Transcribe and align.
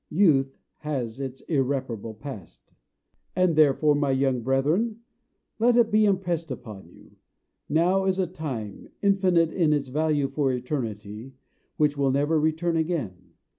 Youth 0.09 0.57
has 0.77 1.19
its 1.19 1.41
irreparable 1.41 2.15
past. 2.15 2.73
And 3.35 3.55
therefore, 3.55 3.93
my 3.93 4.09
young 4.09 4.41
brethren, 4.41 5.01
let 5.59 5.77
it 5.77 5.91
be 5.91 6.05
impressed 6.05 6.49
upon 6.49 6.89
you, 6.89 7.17
now 7.69 8.05
is 8.05 8.17
a 8.17 8.25
time, 8.25 8.89
infinite 9.03 9.53
in 9.53 9.73
its 9.73 9.89
value 9.89 10.27
for 10.27 10.51
eternity, 10.51 11.33
which 11.77 11.97
will 11.97 12.09
never 12.09 12.39
return 12.39 12.77
again. 12.77 13.35